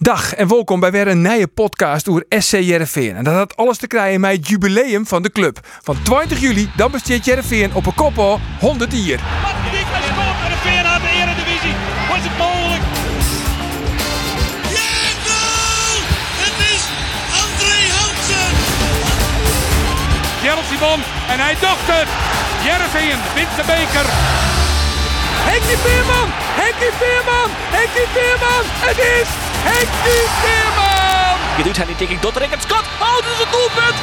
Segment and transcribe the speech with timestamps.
[0.00, 3.16] Dag en welkom bij weer een nieuwe podcast over SC Jereveen.
[3.16, 5.58] En dat had alles te krijgen met het jubileum van de club.
[5.82, 9.20] Van 20 juli, dan besteedt Jereveen op een koppel 100 jaar.
[9.42, 11.74] Magnifiek gescoord en de Veer naar de Eredivisie.
[12.10, 12.84] Was het mogelijk?
[14.76, 14.94] Ja,
[15.26, 15.96] goal!
[16.44, 16.82] Het is
[17.42, 18.52] André Hansen!
[20.42, 21.00] Gerald Simon
[21.32, 22.08] en hij docht het.
[22.66, 24.06] Jereveen wint de beker.
[25.50, 26.28] Henkie Veerman!
[26.62, 27.48] Henkie Veerman!
[27.76, 28.64] Henkie Veerman!
[28.88, 31.56] Het is Henkie Veerman!
[31.56, 32.84] Je doet hij niet tegen Dotterink het schot.
[33.00, 33.96] Oh, dat is een doelpunt.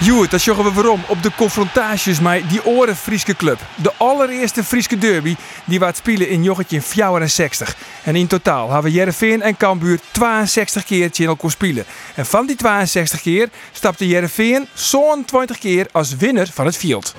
[0.00, 3.58] Joert, dat zorgen we waarom op de confrontaties met die oren Frieske club.
[3.74, 7.76] De allereerste Frieske derby die waard spelen in joggetje 64.
[8.02, 11.84] En in totaal hebben Jereveen en Cambuur 62 keer in elkaar spelen.
[12.14, 17.14] En van die 62 keer stapte Jereveen zo'n 20 keer als winnaar van het veld.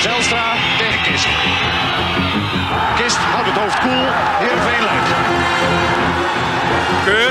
[0.00, 1.26] Zelstra tegen Kist.
[2.96, 4.21] Kist houdt het hoofd koel.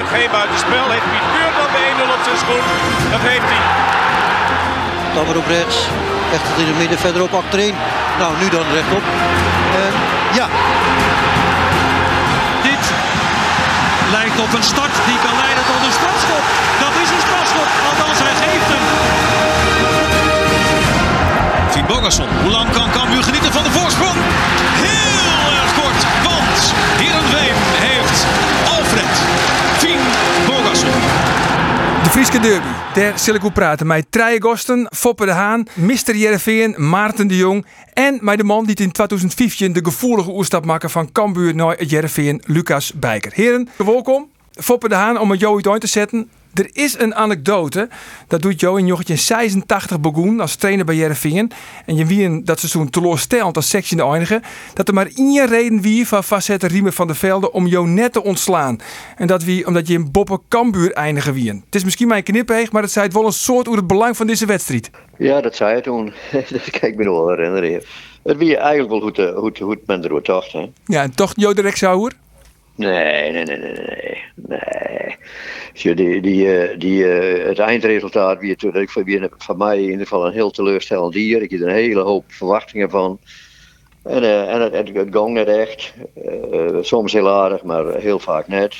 [0.07, 0.85] Geen buitenspel.
[0.93, 2.63] Heeft Piet Keur dan de 1-0 op zijn schoen?
[3.11, 3.61] Dat heeft hij.
[5.13, 5.77] Dan weer op rechts.
[6.35, 7.75] Echt in het midden, verderop achterin.
[8.19, 9.03] Nou, nu dan rechtop.
[9.83, 9.93] En
[10.39, 10.47] ja,
[12.61, 12.83] Dit
[14.11, 16.43] lijkt op een start die kan leiden tot een strafschop.
[16.83, 18.83] Dat is een strafschop, althans hij geeft hem.
[21.73, 24.17] Fien Bogasson, hoe lang kan Cambuur genieten van de voorsprong?
[24.85, 27.60] Heel erg kort, want Heerenveen
[32.11, 32.67] Frieske derby.
[32.93, 36.15] Daar zal ik praten met Treije Gosten, Foppe de Haan, Mr.
[36.15, 40.89] Jereveen, Maarten de Jong en met de man die in 2015 de gevoelige oerstap maken
[40.89, 43.31] van Cambuur naar Jereveen, Lucas Bijker.
[43.35, 44.29] Heren, welkom.
[44.51, 46.29] Foppe de Haan, om het jou uit te zetten.
[46.53, 47.89] Er is een anekdote,
[48.27, 51.51] dat doet jou in jochetje 86 begoen als trainer bij Jereveen.
[51.85, 54.41] En je wie dat seizoen teleurstellend als sectie in de eindigen.
[54.73, 58.13] Dat er maar één reden wie van vastzetten Riemen van der Velde om jou net
[58.13, 58.79] te ontslaan.
[59.17, 61.49] En dat wie omdat je in Boppen Cambuur eindigen wie.
[61.65, 64.17] Het is misschien mijn knippeeg, maar het zei het wel een soort over het belang
[64.17, 64.89] van deze wedstrijd.
[65.17, 66.13] Ja, dat zei hij toen.
[66.51, 67.83] dat kan ik me nog wel herinneren.
[68.23, 70.51] Het wie eigenlijk wel goed, eh, goed, goed men erover dacht.
[70.51, 70.69] Hè?
[70.85, 72.11] Ja, en toch jou direct zou
[72.75, 74.23] Nee, nee, nee, nee, nee.
[74.35, 75.15] nee.
[75.73, 80.07] Je, Die, die, eh, die, eh, het eindresultaat het natuurlijk voor, van mij in ieder
[80.07, 81.41] geval een heel teleurstellend dier.
[81.41, 83.19] Ik heb er een hele hoop verwachtingen van.
[84.03, 85.93] En, eh, en het, het, het ging net echt.
[86.81, 88.75] Soms heel aardig, maar heel vaak net.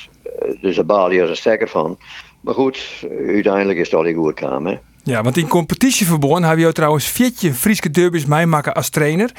[0.60, 1.98] Dus daar baal je als een stekker van.
[2.40, 4.72] Maar goed, uiteindelijk is het al goed gekomen.
[4.72, 4.78] hè.
[5.04, 9.30] Ja, want in competitieverbond hebben jou trouwens veertje Frieske derbies maken als trainer.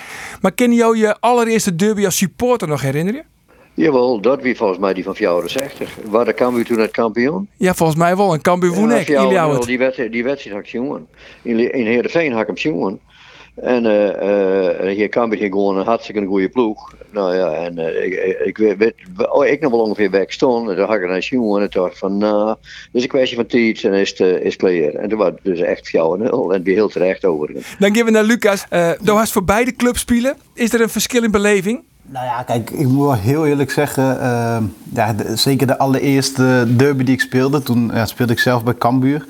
[0.41, 3.25] Maar ken jou je allereerste derby als supporter nog herinneren?
[3.73, 5.97] Jawel, dat wie volgens mij die van 64.
[6.05, 7.49] Waar de Cambuur toen het kampioen?
[7.57, 8.33] Ja, volgens mij wel.
[8.33, 9.05] En Cambuur woen Ja, ik.
[9.05, 9.65] Fjouwer.
[9.65, 11.07] Die wedstrijd, die had ik jongen.
[11.41, 12.99] In, in Heerenveen had ik hem jongen.
[13.55, 16.93] En eh, eh, hier Cambuur ging gewoon een hartstikke goede ploeg.
[17.13, 18.93] Nou ja, en eh, ik, ik, weet,
[19.29, 20.69] oh, ik nog wel ongeveer weg stond.
[20.69, 22.59] En toen had ik een jongen en dacht van, nou, het
[22.91, 24.93] is een kwestie van tijd en is het eh, is clear.
[24.93, 25.91] En toen was het dus echt 4-0
[26.51, 27.75] en die heel terecht overigens.
[27.79, 28.65] Dan gaan we naar Lucas.
[28.69, 30.37] Eh Doe hast voor beide clubs spelen.
[30.53, 31.83] Is er een verschil in beleving?
[32.13, 34.57] Nou ja, kijk, ik moet wel heel eerlijk zeggen, eh,
[34.93, 39.25] ja, zeker de allereerste derby die ik speelde, toen ja, speelde ik zelf bij Cambuur.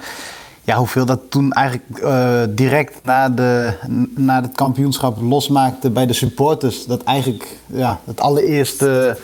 [0.63, 3.73] Ja, hoeveel dat toen eigenlijk eh, direct na, de,
[4.16, 6.85] na het kampioenschap losmaakte bij de supporters.
[6.85, 9.17] Dat eigenlijk ja, het allereerste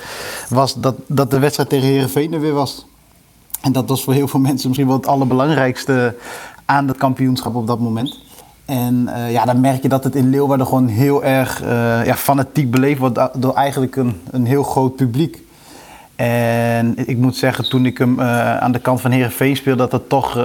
[0.50, 2.86] was dat, dat de wedstrijd tegen Heerenveen er weer was.
[3.62, 6.16] En dat was voor heel veel mensen misschien wel het allerbelangrijkste
[6.66, 8.29] aan het kampioenschap op dat moment.
[8.70, 12.16] En eh, ja, dan merk je dat het in Leeuwarden gewoon heel erg eh, ja,
[12.16, 15.42] fanatiek beleefd wordt do- door eigenlijk een, een heel groot publiek.
[16.16, 19.92] En ik moet zeggen, toen ik hem eh, aan de kant van Herenveen speelde, dat
[19.92, 20.36] het toch,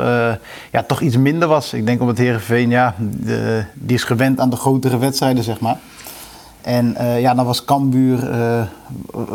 [0.71, 1.73] ja, toch iets minder was.
[1.73, 2.95] Ik denk omdat Herenveen, ja,
[3.75, 5.79] die is gewend aan de grotere wedstrijden, zeg maar.
[6.62, 8.29] En ja, dan was Cambuur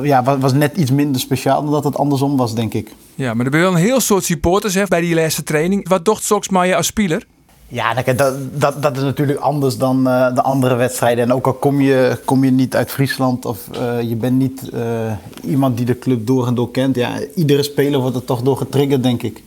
[0.01, 2.93] ja, was, net iets minder speciaal dan dat het andersom was, denk ik.
[3.15, 5.89] Ja, maar er ben wel een heel soort supporters hè, bij die laatste training.
[5.89, 7.25] Wat docht Soks als speler?
[7.71, 11.23] Ja, dat, dat, dat is natuurlijk anders dan eh, de andere wedstrijden.
[11.23, 14.69] En ook al kom je, kom je niet uit Friesland of eh, je bent niet
[14.69, 15.11] eh,
[15.43, 16.95] iemand die de club door en door kent.
[16.95, 19.43] Ja, iedere speler wordt er toch door getriggerd, denk ik.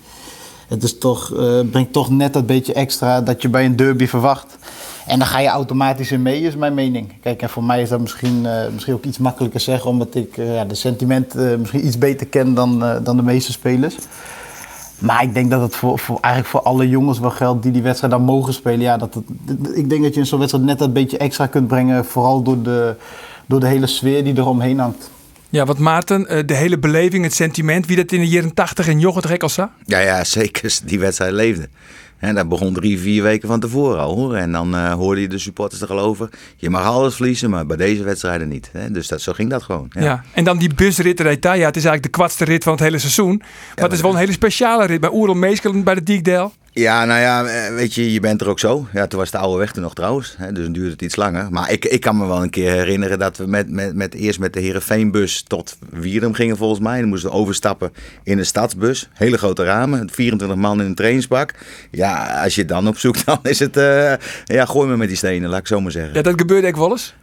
[0.68, 1.32] Het is toch,
[1.70, 4.58] brengt toch net dat beetje extra dat je bij een derby verwacht.
[5.06, 7.12] En dan ga je automatisch in mee, is mijn mening.
[7.20, 10.34] Kijk, en voor mij is dat misschien, misschien ook iets makkelijker zeggen, omdat ik
[10.68, 13.94] de sentiment misschien iets beter ken dan, dan de meeste spelers.
[15.02, 17.82] Maar ik denk dat het voor, voor, eigenlijk voor alle jongens wel geldt die die
[17.82, 18.80] wedstrijd dan mogen spelen.
[18.80, 21.66] Ja, dat het, ik denk dat je in zo'n wedstrijd net dat beetje extra kunt
[21.66, 22.04] brengen.
[22.04, 22.94] Vooral door de,
[23.46, 25.10] door de hele sfeer die eromheen hangt.
[25.50, 28.88] Ja, wat Maarten, eh, de hele beleving, het sentiment, wie dat in de jaren 80
[28.88, 29.68] en Jochert zag?
[29.84, 30.78] Ja, ja, zeker.
[30.84, 31.68] Die wedstrijd leefde.
[32.22, 34.14] En dat begon drie, vier weken van tevoren al.
[34.14, 34.34] Hoor.
[34.34, 36.28] En dan uh, hoorde je de supporters er al over.
[36.56, 38.70] Je mag alles verliezen, maar bij deze wedstrijden niet.
[38.72, 38.90] Hè?
[38.90, 39.90] Dus dat, zo ging dat gewoon.
[39.90, 40.02] Ja.
[40.02, 40.22] ja.
[40.32, 43.36] en dan die busrit ja, het is eigenlijk de kwartste rit van het hele seizoen.
[43.36, 45.00] Maar ja, het is wel een hele speciale rit.
[45.00, 46.52] Bij Oerl Meeskelen bij de Diekdel.
[46.74, 48.86] Ja, nou ja, eh, weet je, je bent er ook zo.
[48.92, 51.16] Ja, toen was de oude weg er nog trouwens, hè, dus dan duurde het iets
[51.16, 51.50] langer.
[51.50, 54.38] Maar ik, ik kan me wel een keer herinneren dat we met, met, met eerst
[54.38, 57.00] met de Herenveenbus tot Wierum gingen volgens mij.
[57.00, 57.92] Dan moesten we overstappen
[58.22, 59.08] in een stadsbus.
[59.12, 61.54] Hele grote ramen, 24 man in een trainingsbak.
[61.90, 64.12] Ja, als je dan opzoekt, dan is het, uh,
[64.44, 66.14] ja, gooi me met die stenen, laat ik zo maar zeggen.
[66.14, 67.14] Ja, dat gebeurde ik wel eens?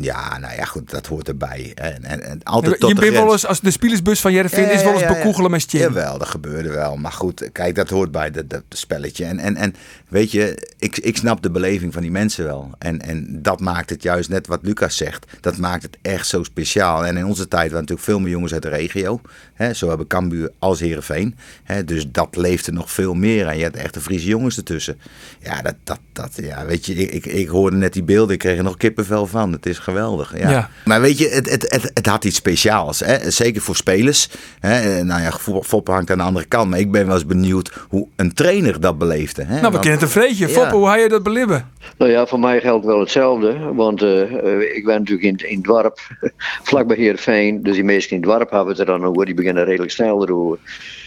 [0.00, 1.72] Ja, nou ja, goed, dat hoort erbij.
[1.74, 4.82] En, en, en altijd tot je bent wel eens, als de spielersbus van Jervin is,
[4.82, 5.78] wel eens bekoegelen met je.
[5.78, 6.96] Jawel, dat gebeurde wel.
[6.96, 9.24] Maar goed, kijk, dat hoort bij dat spelletje.
[9.24, 9.74] En, en, en
[10.08, 12.70] weet je, ik, ik snap de beleving van die mensen wel.
[12.78, 15.26] En, en dat maakt het juist net wat Lucas zegt.
[15.40, 17.06] Dat maakt het echt zo speciaal.
[17.06, 19.20] En in onze tijd waren natuurlijk veel meer jongens uit de regio.
[19.54, 21.36] Hè, zo hebben Cambuur als Herenveen.
[21.84, 23.46] Dus dat leefde nog veel meer.
[23.46, 24.98] En je hebt echt de Friese jongens ertussen.
[25.40, 28.34] Ja, dat, dat, dat, ja weet je, ik, ik hoorde net die beelden.
[28.34, 29.52] Ik kreeg er nog kippenvel van.
[29.52, 30.38] Het is geweldig.
[30.38, 30.50] Ja.
[30.50, 30.70] ja.
[30.84, 33.00] Maar weet je, het, het, het, het, had iets speciaals.
[33.00, 33.30] Hè?
[33.30, 34.28] Zeker voor spelers.
[34.60, 35.04] Hè?
[35.04, 35.32] Nou ja,
[35.62, 36.70] Foppe hangt aan de andere kant.
[36.70, 39.44] Maar ik ben wel eens benieuwd hoe een trainer dat beleefde.
[39.44, 39.60] Hè?
[39.60, 40.48] Nou, we kennen het een vreetje.
[40.48, 41.70] Foppe, hoe ga je dat beleven?
[41.98, 43.58] Nou ja, voor mij geldt wel hetzelfde.
[43.74, 45.98] Want uh, ik ben natuurlijk in, in het dorp,
[46.70, 47.62] vlakbij Heerenveen.
[47.62, 49.24] Dus die meesten in het dorp hebben het er dan over.
[49.24, 50.60] Die beginnen redelijk snel te roeren.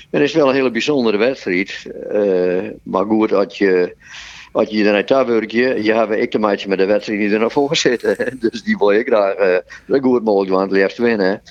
[0.10, 1.86] En het is wel een hele bijzondere wedstrijd.
[2.14, 3.96] Uh, maar goed, dat je
[4.58, 7.40] wat je dan dat werkje, je hebt ik de maatje met de wedstrijd die er
[7.40, 8.18] nog voor zitten.
[8.40, 9.58] Dus die wil ik graag uh,
[9.88, 11.42] zo goed mogelijk want het liefst winnen.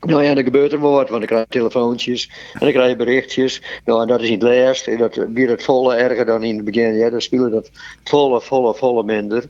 [0.00, 3.62] Nou ja, dan gebeurt er wat, want ik krijg telefoontjes en dan krijg je berichtjes.
[3.84, 4.98] Nou, en dat is niet laatst.
[4.98, 6.94] Dat weer het volle erger dan in het begin.
[6.94, 7.70] Ja, dan spelen dat
[8.04, 9.44] volle, volle, volle minder.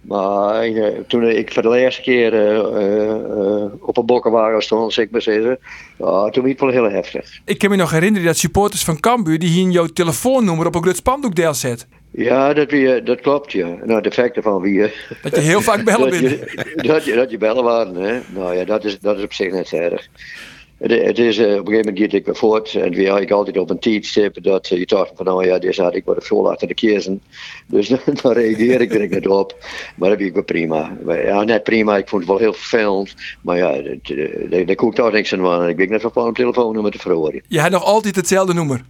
[0.00, 5.10] Maar uh, toen ik voor de eerste keer uh, uh, op een bokkenwagen stond, zeg
[5.10, 5.58] maar zeggen,
[5.98, 7.40] toen was het wel heel heftig.
[7.44, 10.82] Ik kan me nog herinneren dat supporters van Cambuur die hier jouw telefoonnummer op een
[10.82, 11.86] groot spandoek deel zet.
[12.16, 13.76] Ja, dat, wie, dat klopt, ja.
[13.84, 14.92] Nou, de effecten van wie...
[15.22, 16.38] Dat je heel vaak bellen bent.
[16.86, 18.20] Dat, je, dat je bellen waren, hè.
[18.34, 20.08] Nou ja, dat is, dat is op zich net erg.
[20.78, 23.30] Het, het is, uh, op een gegeven moment gaat ik voort en weer had ik
[23.30, 26.24] altijd op een tijdstip dat uh, je dacht van nou ja, deze had ik wat
[26.24, 27.22] veel achter de kiezen.
[27.66, 27.88] Dus
[28.22, 29.56] dan reageer ik er niet op.
[29.96, 30.96] Maar dat vind ik wel prima.
[31.06, 33.14] Ja, net prima, ik vond het wel heel vervelend.
[33.42, 33.72] Maar ja,
[34.64, 35.68] daar kon ik toch niks aan doen.
[35.68, 37.42] Ik ben net van plan om telefoonnummer te verhoren.
[37.48, 38.80] Je hebt nog altijd hetzelfde nummer?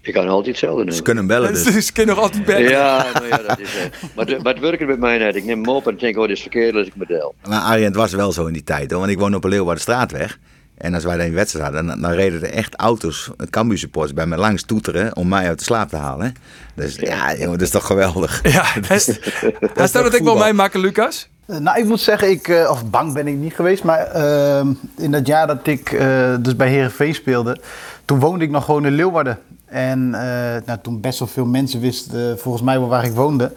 [0.00, 0.94] Ik kan altijd hetzelfde doen.
[0.94, 1.86] Ze kunnen bellen dus.
[1.86, 2.70] Ze kunnen nog altijd bellen.
[2.70, 3.74] Ja, nou ja dat is...
[3.74, 3.82] Uh,
[4.14, 5.36] maar, de, maar het werkt bij mij net.
[5.36, 7.34] Ik neem hem op en denk, oh, dit is verkeerd, dus ik me deel.
[7.48, 9.00] Maar Arjen, het was wel zo in die tijd, hoor.
[9.00, 10.38] Want ik woon op een Leeuwardenstraatweg.
[10.78, 14.14] En als wij dan in wedstrijd hadden, dan, dan reden er echt auto's, Cambuur supporters,
[14.14, 16.34] bij me langs toeteren om mij uit de slaap te halen.
[16.74, 18.40] Dus ja, jongen, dat is toch geweldig.
[18.52, 18.98] Ja, hij
[19.88, 21.28] staat dat ik wel mij maken, Lucas?
[21.46, 24.66] Nou, ik moet zeggen, ik, uh, of bang ben ik niet geweest, maar uh,
[24.96, 27.60] in dat jaar dat ik uh, dus bij Herenveen speelde,
[28.04, 29.38] toen woonde ik nog gewoon in Leeuwarden.
[29.68, 33.52] En nou, toen best wel veel mensen wisten volgens mij wel waar ik woonde.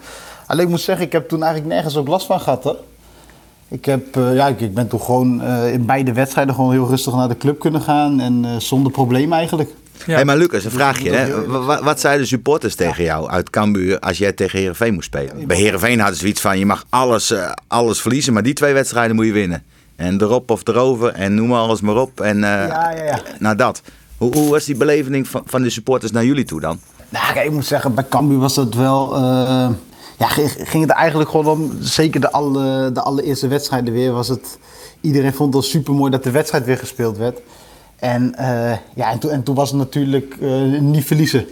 [0.48, 2.64] Alleen ik moet zeggen, ik heb toen eigenlijk nergens ook last van gehad.
[2.64, 2.78] Hoor.
[3.72, 6.88] Ik, heb, uh, ja, ik, ik, ben toch gewoon uh, in beide wedstrijden gewoon heel
[6.88, 8.20] rustig naar de club kunnen gaan.
[8.20, 9.70] En uh, zonder probleem eigenlijk.
[10.06, 10.14] Ja.
[10.14, 11.12] Hey, maar Lucas, een vraagje.
[11.12, 11.46] Hè?
[11.46, 15.48] Wat, wat zeiden de supporters tegen jou uit Cambuur als jij tegen Herenveen moest spelen?
[15.48, 17.34] Bij Herenveen hadden ze zoiets van: je mag alles,
[17.68, 19.64] alles verliezen, maar die twee wedstrijden moet je winnen.
[19.96, 22.22] En erop of erover en noem maar alles maar op.
[22.22, 23.22] En ja, ja, ja.
[23.40, 23.82] nou dat.
[24.22, 26.80] Hoe, hoe, was die beleving van, van de supporters naar jullie toe dan?
[27.10, 29.16] Nou, ik moet zeggen, bij Cambuur was dat wel
[30.22, 30.28] ja,
[30.58, 34.58] ging het eigenlijk gewoon om, zeker de, alle, de allereerste wedstrijden weer, was het,
[35.02, 37.40] iedereen vond het super mooi dat de wedstrijd weer gespeeld werd.
[37.96, 41.46] En, uh, ja, en, toen, en toen was het natuurlijk uh, niet verliezen.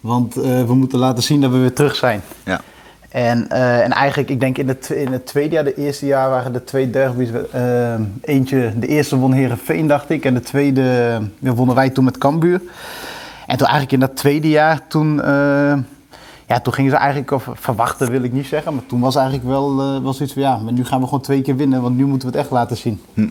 [0.00, 2.22] Want we moeten laten zien dat we weer terug zijn.
[2.44, 2.60] Ja.
[3.14, 6.54] En, en eigenlijk, ik denk in het, in het tweede jaar, de eerste jaar waren
[6.54, 7.28] er twee derbies.
[8.20, 10.24] eentje, de eerste won Herenveen, dacht ik.
[10.24, 12.60] En de tweede wonnen wij toen met Cambuur.
[13.46, 15.20] En toen eigenlijk in dat tweede jaar, toen
[16.46, 19.76] ja, toen gingen ze eigenlijk, verwachten wil ik niet zeggen, maar toen was eigenlijk wel,
[20.02, 22.28] wel zoiets van ja, maar nu gaan we gewoon twee keer winnen, want nu moeten
[22.28, 23.00] we het echt laten zien.
[23.14, 23.28] Hm.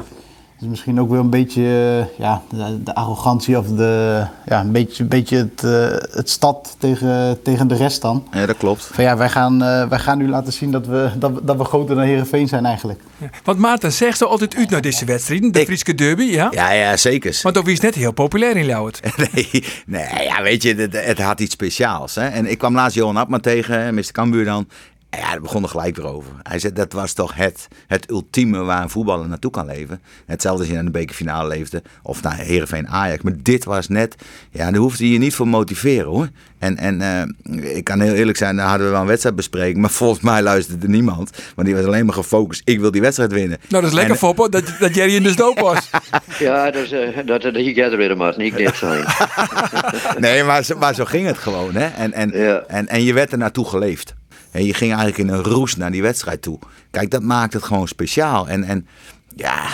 [0.69, 5.03] Misschien ook wel een beetje uh, ja, de, de, arrogantie of de, ja, een beetje,
[5.03, 8.27] een beetje het, uh, het stad tegen, tegen de rest dan.
[8.31, 8.85] Ja, dat klopt.
[8.93, 11.95] Van ja, wij gaan, wij gaan nu laten zien dat we, dat, dat we groter
[11.95, 12.99] dan Herenveen zijn eigenlijk.
[13.17, 13.29] Ja.
[13.43, 16.47] Want Maarten, zegt zo altijd uit naar deze wedstrijd, de ik, Frieske derby, ja?
[16.51, 17.39] Ja, ja, zeker.
[17.41, 18.99] Want ook wie is net heel populair in Ljouwert.
[19.33, 22.15] nee, nee, ja, weet je, het, het, had iets speciaals.
[22.15, 22.27] Hè?
[22.27, 24.11] En ik kwam laatst Johan Abma tegen, Mr.
[24.11, 24.67] Cambuur dan.
[25.13, 26.31] En ja, daar begon er gelijk weer over.
[26.43, 30.01] Hij zei, dat was toch het, het ultieme waar een voetballer naartoe kan leven.
[30.25, 31.81] Hetzelfde als je naar de bekerfinale leefde.
[32.03, 33.23] Of naar Heerenveen Ajax.
[33.23, 34.15] Maar dit was net,
[34.51, 36.29] ja, daar hoefde je je niet voor motiveren hoor.
[36.59, 39.77] En, en eh, ik kan heel eerlijk zijn, daar hadden we wel een wedstrijdbespreking.
[39.77, 41.29] Maar volgens mij luisterde niemand.
[41.55, 43.57] Want die was alleen maar gefocust, ik wil die wedstrijd winnen.
[43.69, 45.89] Nou, dat is lekker, En- Foppe, dat, dat Jerry in de stoop was.
[46.39, 49.05] Ja, dat is, eh, dat, dat er weer maar niet dit zijn.
[50.19, 51.75] Nee, maar zo, maar zo ging het gewoon.
[51.75, 51.85] Hè?
[51.87, 52.63] En, en, Ja.
[52.67, 54.13] en, en je werd er naartoe geleefd.
[54.53, 56.59] En je ging eigenlijk in een roes naar die wedstrijd toe.
[56.91, 58.47] Kijk, dat maakt het gewoon speciaal.
[58.49, 58.87] En, en
[59.35, 59.67] ja,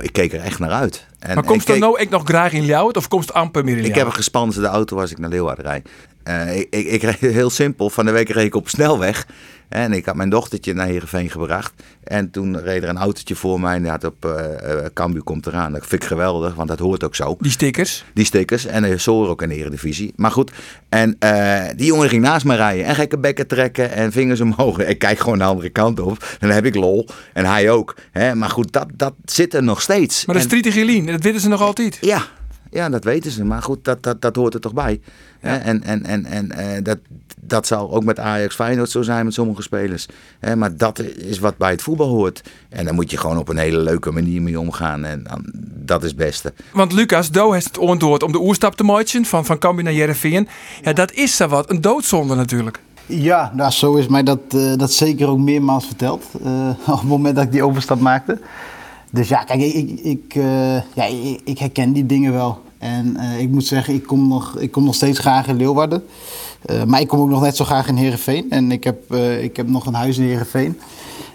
[0.00, 1.06] ik keek er echt naar uit.
[1.22, 3.84] En Maar komt er nou ik nog graag in Ljouwert of komt amper meer in
[3.84, 5.88] Ik heb een gespanserde auto als ik naar Leeuwarden rijd.
[6.22, 7.90] Eh, ik, ik, heel simpel.
[7.90, 9.26] Van de week reed ik op snelweg.
[9.68, 11.72] En ik had mijn dochtertje naar Heerenveen gebracht.
[12.04, 13.76] En toen reed er een autootje voor mij.
[13.76, 15.72] En had op eh eh, Cambuur komt eraan.
[15.72, 17.36] Dat vind ik geweldig, want dat hoort ook zo.
[17.40, 18.04] Die stickers.
[18.14, 18.66] Die stickers.
[18.66, 20.12] En uh, zo ook in de Eredivisie.
[20.16, 20.50] Maar goed.
[20.88, 21.16] En
[21.76, 22.84] die jongen ging naast me rijden.
[22.84, 23.92] En gekke bekken trekken.
[23.92, 24.78] En vingers omhoog.
[24.92, 26.22] Ik kijk gewoon de andere kant op.
[26.22, 27.08] En dan heb ik lol.
[27.32, 27.96] En hij ook.
[28.10, 28.34] Hè?
[28.34, 30.26] Maar goed, dat, dat zit er nog steeds.
[30.26, 31.98] Maar dat is En- Triete Gelien, dat weten ze nog altijd.
[32.00, 32.22] ja,
[32.70, 33.44] ja, dat weten ze.
[33.44, 35.00] Maar goed, dat, dat, dat hoort er toch bij.
[35.40, 35.56] Hè?
[35.56, 36.98] En, en, en, en eh, dat,
[37.40, 40.06] dat zal ook met Ajax Feyenoord zo zijn met sommige spelers.
[40.40, 40.56] Hè?
[40.56, 42.42] Maar dat is wat bij het voetbal hoort.
[42.68, 45.04] En dan moet je gewoon op een hele leuke manier mee omgaan.
[45.04, 46.52] En dan, dat is het beste.
[46.72, 49.92] Want Lucas, Do heeft het ontwoord om de oerstap te maken van, van Cambuur naar
[49.92, 50.48] Jereveen.
[50.82, 51.70] Ja, dat is zo wat.
[51.70, 52.80] Een doodzonde natuurlijk.
[53.06, 56.24] Ja, nou, zo is mij dat, eh, dat zeker ook meermaals verteld.
[56.44, 58.38] eh, op het moment dat ik die overstap maakte.
[59.12, 61.04] Dus ja, kijk, ik, ik, eh, ja,
[61.44, 62.62] ik, herken die dingen wel.
[62.78, 66.04] En eh, ik moet zeggen, ik kom, nog, ik kom nog steeds graag in Leeuwarden.
[66.62, 68.50] Eh, maar ik kom ook nog net zo graag in Heerenveen.
[68.50, 70.80] En ik heb, ik heb nog een huis in Heerenveen.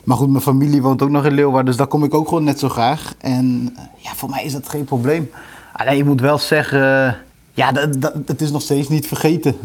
[0.04, 1.66] Maar goed, mijn familie woont ook nog in Leeuwarden.
[1.66, 3.14] Dus daar kom ik ook gewoon net zo graag.
[3.18, 5.30] En ja, voor mij is dat geen probleem.
[5.74, 7.16] Alleen, je moet wel zeggen...
[7.54, 9.56] Ja, dat, dat, is nog steeds niet vergeten.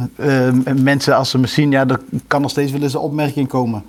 [0.82, 3.82] Mensen, als ze me zien, ja, er kan nog steeds wel eens een opmerking komen.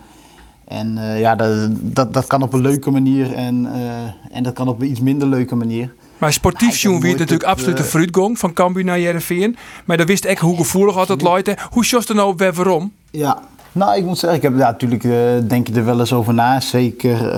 [0.67, 4.53] En eh, ja, dat, dat, dat kan op een leuke manier en, eh, en dat
[4.53, 5.93] kan op een iets minder leuke manier.
[6.17, 9.00] Maar sportief Ja, ik heb het nooit natuurlijk absoluut de eh, fruitgong van Cambuur naar
[9.00, 9.55] Jereveen.
[9.86, 11.53] Maar dan wist ik hoe gevoelig altijd luidt.
[11.70, 12.91] Hoe sjost er nou op weer waarom?
[13.12, 13.39] Ja,
[13.72, 15.03] nou, ik moet zeggen, ik heb daar natuurlijk,
[15.50, 16.60] denk je er wel eens over na.
[16.60, 17.38] Zeker,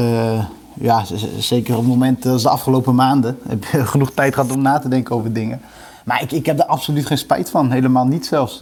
[0.74, 1.04] ja,
[1.38, 3.38] zeker op het moment als de afgelopen maanden.
[3.48, 5.62] Heb je genoeg tijd gehad om na te denken over dingen.
[6.04, 8.62] Maar ik, ik heb er absoluut geen spijt van, helemaal niet zelfs.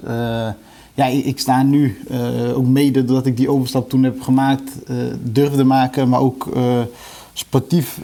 [0.95, 4.95] Ja, ik, sta nu eh, ook mede doordat ik die overstap toen heb gemaakt, eh,
[5.21, 6.79] durfde maken, maar ook eh,
[7.33, 7.99] sportief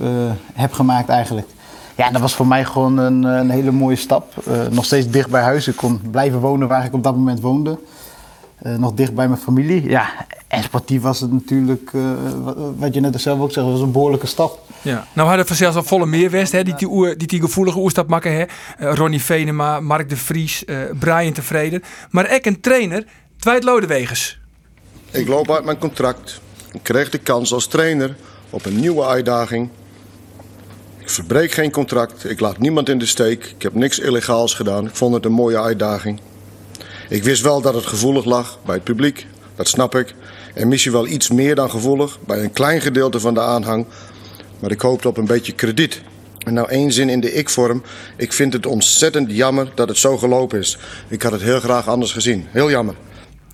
[0.53, 1.47] heb gemaakt eigenlijk.
[1.95, 4.33] Ja, dat was voor mij gewoon een, een hele mooie stap.
[4.71, 5.67] Nog steeds dicht bij huis.
[5.67, 7.79] Ik kon blijven wonen waar ik op dat moment woonde.
[8.77, 9.89] Nog dicht bij mijn familie.
[9.89, 10.09] Ja,
[10.47, 11.91] en sportief was het natuurlijk,
[12.77, 14.59] wat je net zelf ook zegt, was een behoorlijke stap.
[14.81, 15.07] Ja.
[15.13, 18.07] Nou hadden we zelfs al volle meerwest, hè, die, die, oer- die, die gevoelige oerstap
[18.07, 18.33] maken.
[18.33, 18.43] Hè.
[18.77, 21.83] Eh, Ronnie Venema, Mark de Vries, eh, Brian Tevreden.
[22.09, 23.03] Maar ik een trainer,
[23.39, 24.39] Dwight Lodewegers.
[25.11, 26.41] Ik loop uit mijn contract.
[26.71, 28.15] Ik kreeg de kans als trainer
[28.49, 29.69] op een nieuwe uitdaging.
[30.97, 32.29] Ik verbreek geen contract.
[32.29, 33.45] Ik laat niemand in de steek.
[33.45, 34.85] Ik heb niks illegaals gedaan.
[34.85, 36.19] Ik vond het een mooie uitdaging.
[37.09, 39.27] Ik wist wel dat het gevoelig lag bij het publiek.
[39.55, 40.15] Dat snap ik.
[40.53, 43.85] En misschien wel iets meer dan gevoelig bij een klein gedeelte van de aanhang.
[44.59, 46.01] Maar ik hoopte op een beetje krediet.
[46.45, 47.83] En nou één zin in de ik-vorm.
[48.17, 50.77] Ik vind het ontzettend jammer dat het zo gelopen is.
[51.07, 52.45] Ik had het heel graag anders gezien.
[52.51, 52.95] Heel jammer.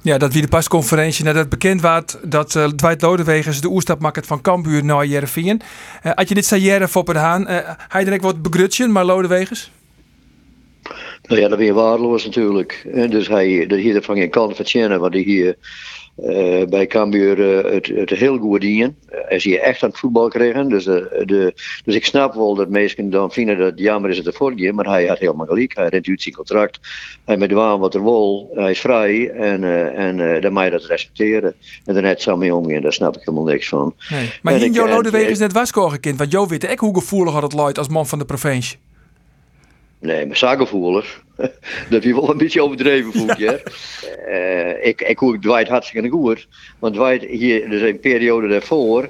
[0.01, 4.27] Ja, dat wie de pasconferentie nadat bekend werd dat eh Dwight Lodewegers de oerstap maakt
[4.27, 5.61] van Cambuur naar Jereveen.
[6.01, 9.05] Eh had je dit zei Jerre voor de Haan, eh hij ook wat begrutsen, maar
[9.05, 9.71] Lodewegers?
[11.27, 12.87] Nou ja, dat ben je waardeloos natuurlijk.
[12.93, 15.55] En dus hij, dat hier van geen kant vertjennen, want hij hier
[16.15, 18.97] eh, bij Cambuur eh, het, het heel goed dienen.
[19.09, 20.69] Hij is hier echt aan het voetbal kregen.
[20.69, 20.93] Dus, eh,
[21.25, 21.53] de,
[21.85, 24.85] dus ik snap wel dat mensen dan vinden dat het jammer is het gaan, maar
[24.85, 25.75] hij had helemaal gelijk.
[25.75, 26.79] Hij rent uit zijn contract.
[27.25, 28.49] Hij met waan wat er wil.
[28.53, 31.55] Hij is vrij en, eh, en eh, dan moet je dat respecteren.
[31.85, 33.93] En daar net zo mee omgaan, daar snap ik helemaal niks van.
[34.09, 34.29] Nee.
[34.41, 36.95] Maar En hier ik- Jo en- Lodewegers net was kind, want Jo weet ook hoe
[36.95, 38.77] gevoelig had het luidt als man van de provincie.
[39.99, 41.23] Nee, maar zakenvoelig.
[41.89, 43.57] dat je wel een beetje overdreven voelt, ja.
[44.25, 46.47] Eh, ik, ik hoor Dwight hartstikke goed.
[46.79, 49.09] Want Dwight hier, dus een periode daarvoor,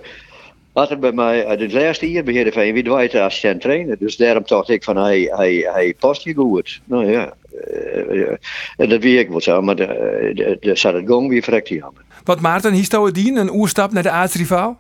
[0.74, 3.98] had er bij mij, uit het laatste jaar bij Heerenveen, wie Dwight de assistent trainer.
[4.00, 6.82] Dus daarom dacht ik van, hij, hij, hij past hier goed.
[6.86, 7.34] Nou ja,
[7.68, 8.38] eh, eh,
[8.78, 11.70] en dat weet ik wel zo, maar de, de, de, zat het gong weer verrekt
[11.70, 11.94] hij aan.
[12.24, 14.80] Wat Maarten, hier stond het dien, een oerstap naar de aardsrivaal?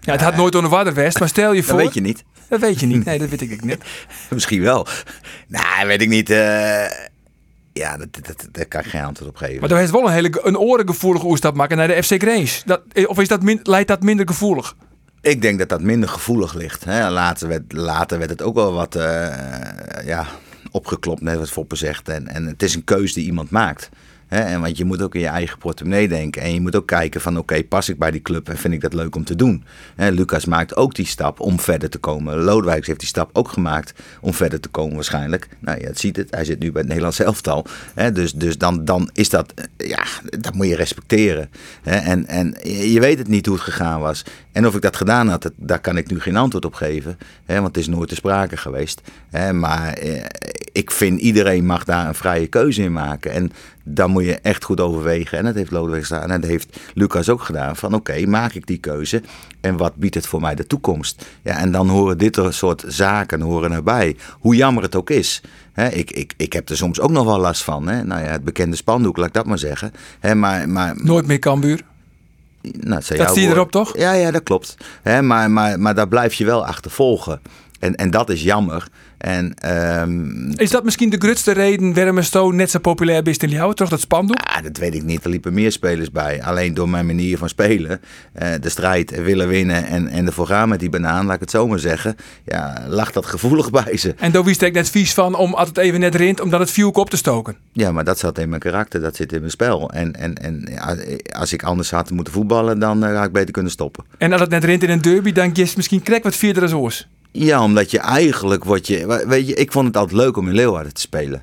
[0.00, 1.78] Ja, het had nooit onder water west, maar stel je Dat voor...
[1.78, 2.24] weet je niet.
[2.48, 3.78] Dat weet je niet, nee, dat weet ik niet.
[4.30, 4.86] Misschien wel.
[5.48, 6.30] Nou, weet ik niet.
[6.30, 6.84] eh,
[7.72, 9.60] ja, dat, dat, dat, daar kan ik geen antwoord op geven.
[9.60, 12.62] Maar daar heeft wel een hele een orengevoelige oerstap maken naar de FC Grace.
[12.64, 14.76] Dat, of is dat min, leidt dat minder gevoelig?
[15.20, 16.84] Ik denk dat dat minder gevoelig ligt.
[16.84, 17.10] Hè.
[17.10, 19.02] Later, werd, later werd het ook wel wat eh,
[20.04, 20.26] ja,
[20.70, 22.08] opgeklopt, net wat Foppe zegt.
[22.08, 23.88] En, en het is een keuze die iemand maakt.
[24.30, 26.42] En want je moet ook in je eigen portemonnee denken.
[26.42, 28.80] En je moet ook kijken van oké, pas ik bij die club en vind ik
[28.80, 29.64] dat leuk om te doen.
[29.96, 32.36] Lucas maakt ook die stap om verder te komen.
[32.36, 35.48] Lodewijks heeft die stap ook gemaakt om verder te komen waarschijnlijk.
[35.58, 37.66] Nou, je ziet het, hij zit nu bij het Nederlands elftal.
[38.12, 41.50] Dus dus dan, dan is dat, eh, ja, dat moet je respecteren.
[41.82, 42.56] En, en
[42.92, 44.24] je weet het niet hoe het gegaan was.
[44.52, 47.18] En of ik dat gedaan had, daar kan ik nu geen antwoord op geven.
[47.46, 49.00] Want het is nooit te sprake geweest.
[49.52, 50.24] Maar eh,
[50.72, 53.32] ik vind iedereen mag daar een vrije keuze in maken.
[53.32, 53.52] En
[53.84, 55.38] dan moet je echt goed overwegen.
[55.38, 56.30] En dat heeft Lodewijk gedaan.
[56.30, 57.76] En dat heeft Lucas ook gedaan.
[57.76, 59.22] Van oké, maak ik die keuze.
[59.60, 61.24] En wat biedt het voor mij de toekomst?
[61.42, 64.16] Ja, en dan horen dit soort zaken horen erbij.
[64.32, 65.40] Hoe jammer het ook is.
[65.72, 67.88] Hè, ik, ik, ik heb er soms ook nog wel last van.
[67.88, 68.04] Hè.
[68.04, 69.92] Nou ja, het bekende spandoek, laat ik dat maar zeggen.
[70.20, 71.80] Hè, maar, maar, Nooit meer Cambuur.
[72.62, 73.96] nou, Dat jouw zie je erop, toch?
[73.98, 74.76] Ja, ja, dat klopt.
[75.02, 77.40] Hè, maar, maar, maar daar blijf je wel achtervolgen.
[77.80, 78.88] En, en dat is jammer.
[79.20, 83.48] En ehm, Is dat misschien de grootste reden waarom Sto net zo populair is in
[83.48, 83.76] Ljouwen?
[83.76, 84.36] Toch dat spandoek?
[84.36, 85.24] Ah, dat weet ik niet.
[85.24, 86.42] Er liepen meer spelers bij.
[86.42, 88.00] Alleen door mijn manier van spelen,
[88.32, 91.50] eh, de strijd willen winnen en, en ervoor gaan met die banaan, laat ik het
[91.50, 92.16] zo maar zeggen.
[92.44, 94.14] Ja, lag dat gevoelig bij ze.
[94.18, 96.88] En daar wist ik net vies van om het even net rint, omdat het vuur
[96.90, 97.56] op te stoken.
[97.72, 99.90] Ja, maar dat zat in mijn karakter, dat zit in mijn spel.
[99.90, 100.78] En, en, en
[101.32, 104.04] als ik anders had moeten voetballen, dan eh, had ik beter kunnen stoppen.
[104.18, 106.72] En als het net rint in een derby, dan is misschien krek wat vierder als
[106.72, 107.08] oors.
[107.32, 109.24] Ja, omdat je eigenlijk wordt je.
[109.26, 111.40] Weet je, ik vond het altijd leuk om in Leeuwarden te spelen.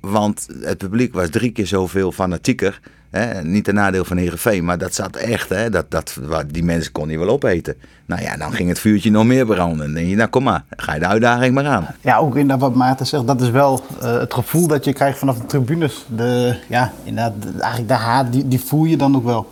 [0.00, 2.80] Want het publiek was drie keer zoveel fanatieker.
[3.10, 3.42] Hè?
[3.42, 5.48] Niet een nadeel van Heerenveen, maar dat zat echt.
[5.48, 5.70] Hè?
[5.70, 6.14] Dat, dat,
[6.46, 7.74] die mensen kon je wel opeten.
[8.06, 9.78] Nou ja, dan ging het vuurtje nog meer branden.
[9.78, 11.86] Dan denk je, nou kom maar, ga je de uitdaging maar aan.
[12.00, 15.18] Ja, ook inderdaad wat Maarten zegt, dat is wel eh, het gevoel dat je krijgt
[15.18, 16.04] vanaf de tribunes.
[16.16, 19.48] De, ja, inderdaad, de- eigenlijk de haat, die, die voel je dan ook wel.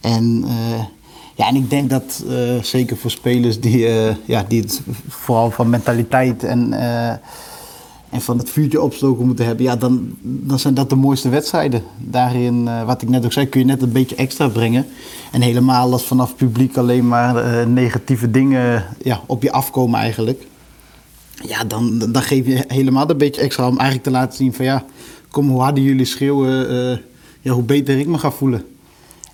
[0.00, 0.80] En, eh,
[1.34, 5.50] ja, en ik denk dat eh, zeker voor spelers die, eh, ja, die het vooral
[5.50, 7.08] van mentaliteit en, eh,
[8.10, 11.82] en van het vuurtje opstoken moeten hebben, ja, dan, dan zijn dat de mooiste wedstrijden.
[11.98, 14.86] Daarin, wat ik net ook zei, kun je net een beetje extra brengen.
[15.32, 20.46] En helemaal als vanaf publiek alleen maar negatieve dingen ja, op je afkomen eigenlijk.
[21.46, 24.64] Ja, dan, dan geef je helemaal een beetje extra om eigenlijk te laten zien van
[24.64, 24.84] ja,
[25.30, 27.00] kom hoe harder jullie schreeuwen,
[27.40, 28.64] ja, hoe beter ik me ga voelen.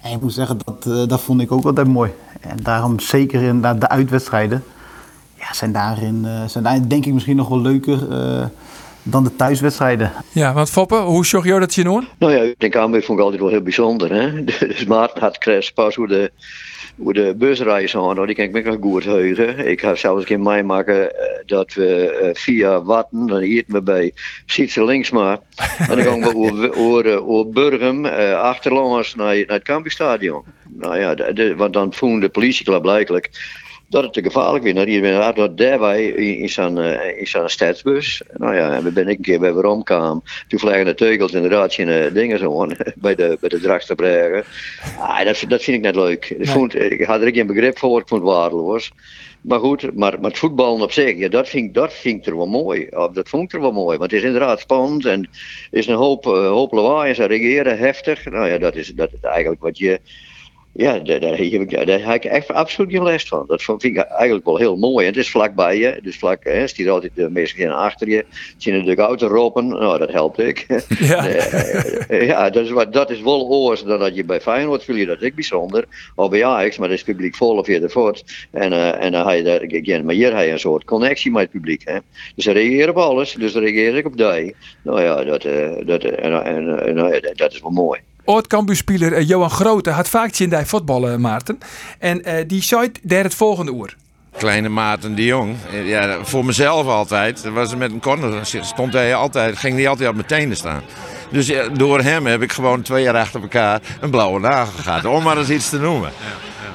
[0.02, 2.10] En ik moet zeggen, dat, eh, dat vond ik ook altijd mooi.
[2.40, 4.64] En daarom zeker inderdaad de uitwedstrijden,
[5.34, 8.46] ja, zijn, daarin, eh, zijn denk ik misschien nog wel leuker eh,
[9.10, 10.12] dan de thuiswedstrijden.
[10.32, 12.04] Ja, want Foppe, hoe zorg je dat je noor?
[12.18, 14.12] Nou ja, ik denk Aanbeek vond ik altijd wel heel bijzonder.
[14.12, 14.44] Hè?
[14.44, 16.30] Dus Maarten had kreeg pas hoe de,
[16.96, 18.14] hoe de busreis aan.
[18.14, 19.68] Nou, die kan ik me nog goed heugen.
[19.68, 23.82] Ik heb zelfs een keer meemaken eh, dat we eh, via Watten, dan eten we
[23.82, 24.12] bij
[24.46, 25.40] Sietse Linksma.
[25.78, 30.42] En dan gaan we over, over, over Burgum eh, achterlangs naar, naar het campusstadion.
[30.68, 33.30] Nou ja, de, de- want dan voelde de politieclub blijkelijk
[33.88, 34.72] dat het te gevaarlijk was.
[34.72, 38.22] Dat iedereen dat daarbij in, in zijn, eh, stadsbus.
[38.36, 40.22] Nou ja, en we ben ik een keer bij we omkwamen.
[40.48, 44.44] Toen vliegen de teugels inderdaad in eh, dingen zo bij de, bij de Dragsterbregen.
[44.98, 46.30] Ah, dat, dat vind ik net leuk.
[46.30, 48.92] Ik, vond, ik had er geen begrip voor, ik vond het waardeloos.
[49.40, 52.26] Maar goed, maar, maar het voetballen op zich, ja, dat, vind, ik- dat vind ik
[52.26, 52.86] er wel mooi.
[52.90, 53.98] Of dat vond ik er wel mooi.
[53.98, 55.22] Want het is inderdaad spannend en
[55.70, 58.24] er is een hoop, eh, hoop lawaai en ze reageren heftig.
[58.24, 60.00] Nou ja, dat is, dat is eigenlijk wat je...
[60.72, 63.44] Ja, daar, daar, heb ik, daar heb ik echt absoluut geen last van.
[63.46, 65.06] Dat vind ik eigenlijk wel heel mooi.
[65.06, 65.98] En het is vlakbij je.
[66.02, 68.24] Dus vlak, hè, stiert altijd de mensen achter je.
[68.56, 69.66] Zien de auto roepen.
[69.66, 70.66] Nou, dat helpt ik.
[70.98, 71.26] Ja.
[72.08, 74.96] Eh, ja, dat is, wat, dat is wel oors dan dat je bij Feyenoord voel
[74.96, 75.84] je dat ik bijzonder.
[76.14, 78.20] Of bij Ajax, maar dat is het publiek vol of je ervoor.
[78.50, 81.30] En, eh, en dan ga je daar, again, maar hier heb je een soort connectie
[81.30, 81.82] met het publiek.
[81.84, 81.98] Hè.
[82.34, 84.54] Dus ze reageren op alles, dus dan reageer ik op die.
[84.82, 88.00] Nou ja, dat, eh, dat, en, en, en, eh, dat is wel mooi.
[88.28, 91.58] Oud-Cambuurspeler eh, Johan Grote had vaak in die voetballen, Maarten.
[91.98, 93.96] En eh, die zei daar het volgende oer.
[94.36, 95.56] Kleine Maarten de Jong.
[95.72, 97.42] Eh, Ja, voor mezelf altijd.
[97.42, 100.82] Dat Was met een corner stond hij altijd, ging hij altijd op mijn tenen staan.
[101.30, 105.04] Dus ja, door hem heb ik gewoon twee jaar achter elkaar een blauwe nagel gehad.
[105.04, 106.10] Om maar eens iets te noemen.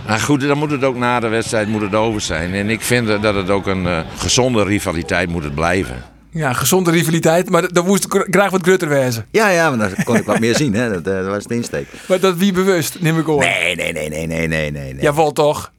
[0.07, 2.53] Maar goed, dan moet het ook na de wedstrijd moet het over zijn.
[2.53, 6.12] En ik vind dat het ook een eh, gezonde rivaliteit moet het blijven.
[6.33, 9.25] Ja, gezonde rivaliteit, maar dan moest ik graag wat grutter wezen.
[9.31, 10.73] Ja, ja, maar dan kon ik wat meer zien.
[10.73, 10.89] Hè?
[10.89, 11.87] Dat, eh, dat was de insteek.
[12.07, 13.39] Maar dat wie bewust, neem ik op.
[13.39, 14.93] Nee, nee, nee, nee, nee, nee, nee.
[14.93, 15.01] nee.
[15.03, 15.71] Jawel toch?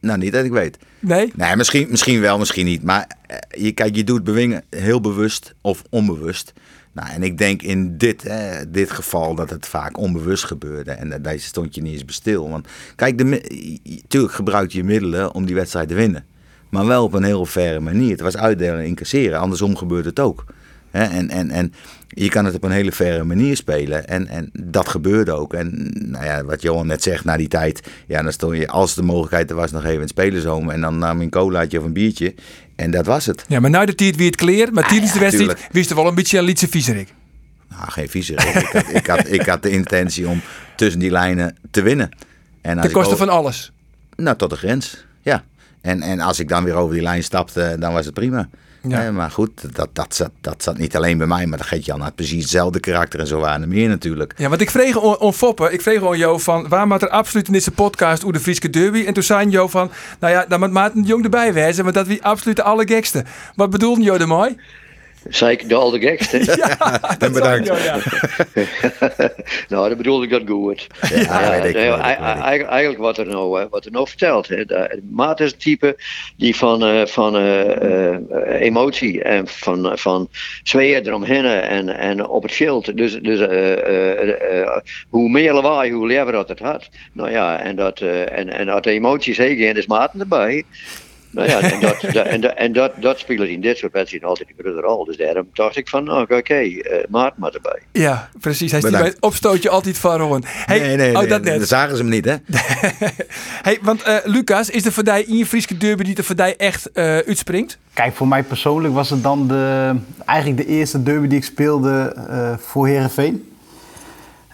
[0.00, 0.78] Nou, niet dat ik weet.
[0.98, 1.32] Nee?
[1.34, 2.82] Nee, misschien, misschien wel, misschien niet.
[2.82, 6.52] Maar eh, je, kijk, je doet bewingen heel bewust of onbewust.
[6.92, 10.90] Nou, en ik denk in dit, hè, dit geval dat het vaak onbewust gebeurde.
[10.90, 12.48] En daar stond je niet eens bestil.
[12.50, 16.24] Want kijk, de, mi- tuurlijk gebruik je middelen om die wedstrijd te winnen.
[16.74, 18.10] Maar wel op een heel faire manier.
[18.10, 19.38] Het was uitdelen en incasseren.
[19.38, 20.44] Andersom gebeurt het ook.
[20.90, 21.72] En, en, en
[22.08, 24.08] je kan het op een hele faire manier spelen.
[24.08, 25.54] En, en dat gebeurde ook.
[25.54, 27.82] En nou ja, wat Johan net zegt, na die tijd.
[28.06, 30.72] Ja, dan stond je, als de mogelijkheid er was, nog even in het spelershome.
[30.72, 32.34] En dan nam je een colaatje of een biertje.
[32.76, 33.44] En dat was het.
[33.48, 35.72] Ja, maar na de tijd wie het kleer, maar tijdens de ja, wedstrijd tuurlijk.
[35.72, 37.14] wist er wel een beetje een lietse viezerik.
[37.68, 38.54] Nou, geen viezerik.
[38.54, 40.40] ik, had, ik, had, ik had de intentie om
[40.76, 42.08] tussen die lijnen te winnen.
[42.60, 43.72] En Ten koste van alles.
[44.16, 45.04] Nou, tot de grens.
[45.22, 45.44] Ja.
[45.84, 48.48] En, en als ik dan weer over die lijn stapte, dan was het prima.
[48.88, 49.04] Ja.
[49.04, 51.84] Eh, maar goed, dat, dat, zat, dat zat niet alleen bij mij, maar dat geeft
[51.84, 54.34] Jan had precies hetzelfde karakter en zo waren er meer natuurlijk.
[54.36, 57.08] Ja, want ik vreeg on, on Foppe, ik vreeg on Jo van, waar maakt er
[57.08, 59.04] absoluut in deze podcast over de Frieske derby?
[59.06, 61.92] En toen zei Jo van, nou ja, dan moet Maarten de Jong erbij wezen, maar
[61.92, 63.24] dat wie absoluut de allergekste.
[63.54, 64.56] Wat bedoelde Jo mooi?
[65.28, 66.38] Zei ik de al de gekste?
[67.18, 67.66] En bedankt.
[67.66, 67.98] Ja.
[69.68, 70.86] nou, dat bedoelde ik dat goed.
[71.14, 71.50] Ja,
[72.40, 74.48] Eigenlijk wat er nou, eh, wat er nou vertelt.
[74.48, 74.64] Hè.
[75.10, 75.96] Maat is een type
[76.36, 78.20] die van, eh, van eh, eh,
[78.60, 80.28] emotie en van, van
[80.62, 82.96] sfeer eromheen en, en op het schild.
[82.96, 84.76] Dus, dus eh, eh, eh,
[85.08, 86.88] hoe meer lawaai, hoe liever dat het had.
[87.12, 90.64] Nou ja, en dat, eh, en, en dat de emoties heen gaan, is Maarten erbij.
[91.34, 94.28] Nou ja, en, dat, dat- en, dat, en dat, dat speelt in dit soort wedstrijden
[94.28, 95.04] altijd een grote rol.
[95.04, 97.78] Dus daarom dacht ik van, nou, oké, eh, Maarten maar erbij.
[97.92, 98.70] Ja, precies.
[98.70, 100.44] Hij is bij het opstootje altijd van Ron.
[100.46, 101.68] Hey, nee, nee, oh, nee, dat net.
[101.68, 102.34] zagen ze hem niet, hè?
[103.62, 106.92] Hey, want eh, Lucas, is voor jou in je Frieske derby die voor jou echt
[106.92, 107.78] eh, uitspringt?
[107.94, 109.94] Kijk, voor mij persoonlijk was het dan de,
[110.26, 113.52] eigenlijk de eerste derby die ik speelde eh, voor Herenveen.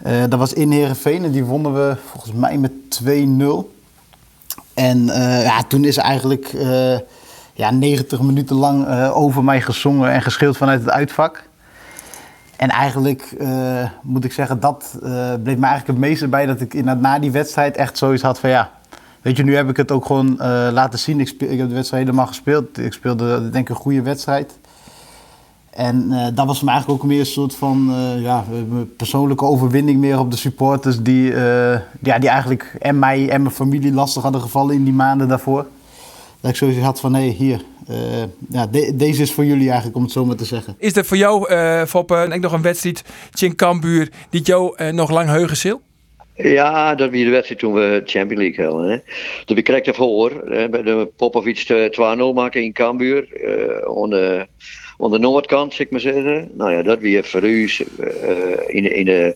[0.03, 2.71] dat was in Herenveen en die wonnen we volgens mij met
[3.03, 3.79] 2-0.
[4.73, 6.97] En eh, ja, toen is eigenlijk eh,
[7.53, 11.43] ja, 90 minuten lang eh, over mij gezongen en geschild vanuit het uitvak.
[12.55, 16.61] En eigenlijk eh, moet ik zeggen, dat eh, bleef me eigenlijk het meeste bij dat
[16.61, 18.71] ik na die wedstrijd echt zoiets had van ja.
[19.21, 20.35] Weet je, nu heb ik het ook gewoon
[20.73, 21.19] laten zien.
[21.19, 22.77] Ik, ik heb de wedstrijd helemaal gespeeld.
[22.77, 24.59] Ik speelde denk ik een goede wedstrijd.
[25.71, 28.95] En eh, dat was voor mij eigenlijk ook meer een soort van eh, ja, mijn
[28.95, 33.53] persoonlijke overwinning meer op de supporters die, eh, ja, die eigenlijk en mij en mijn
[33.55, 35.65] familie lastig hadden gevallen in die maanden daarvoor.
[36.41, 37.95] Dat ik zoiets had van hé, hier, eh,
[38.49, 40.75] ja, de- deze is voor jullie eigenlijk om het zo maar te zeggen.
[40.77, 44.75] Is er voor jou, eh Foppe, en ik nog een wedstrijd, Tjin Kambuur, die jou
[44.75, 45.81] eh, nog lang heugen zil?
[46.35, 48.89] Ja, dat was de wedstrijd toen we Champions League hadden.
[48.91, 48.97] Hè.
[49.45, 53.27] Toen we kregen voor, hè, bij de Popovic eh, 2-0 maken in Cambuur.
[53.33, 54.47] eh de,
[55.03, 56.49] aan de noordkant, zeg maar zeggen.
[56.53, 59.35] Nou ja, dat weer voor u eh, in, de, in, de,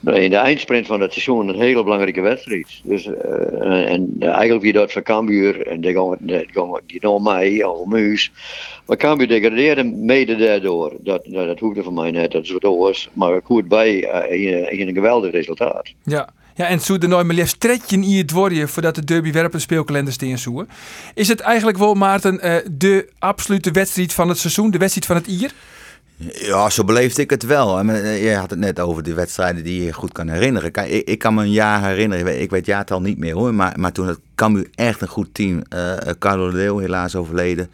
[0.00, 2.80] in de eindsprint van het seizoen een hele belangrijke wedstrijd.
[2.84, 7.64] Dus, eh, en eigenlijk weer dat voor Cambuur, en die gaan, die gaan die mij,
[7.64, 8.32] al Muus.
[8.86, 10.92] Maar Cambuur degradeerde mede daardoor.
[11.00, 13.08] Dat, dat, dat hoefde voor mij net, dat is wat anders.
[13.12, 15.92] Maar hoort bij eh, in, in een geweldig resultaat.
[16.02, 16.28] Ja.
[16.60, 19.60] Ja, en zo de nooit maar liefst in het worden voordat de derby werp een
[19.60, 20.68] speelkalender steen zoeken.
[21.14, 25.16] Is het eigenlijk wel, Maarten, eh, de absolute wedstrijd van het seizoen, de wedstrijd van
[25.16, 25.52] het Ier?
[26.32, 27.80] Ja, zo beleefde ik het wel.
[27.80, 30.72] Eh, Je had het net over de wedstrijden die je goed kan herinneren.
[30.74, 33.54] Ik, ik kan me een jaar herinneren, ik weet, het jaartal niet meer hoor.
[33.54, 35.62] Maar, maar toen het Cambuur echt een goed team.
[35.68, 37.70] eh Carlo Leeuw helaas overleden.